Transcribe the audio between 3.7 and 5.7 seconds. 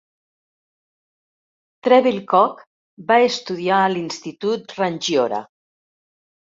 a l'institut Rangiora.